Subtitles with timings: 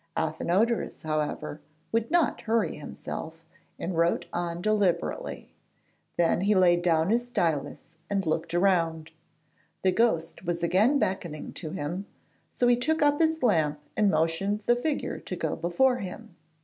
[0.17, 3.35] Athenodorus, however, would not hurry himself,
[3.77, 5.53] and wrote on deliberately.
[6.17, 9.11] Then he laid down his stylus and looked round.
[9.83, 12.07] The ghost was again beckoning to him,
[12.49, 16.35] so he took up the lamp and motioned the figure to go before him.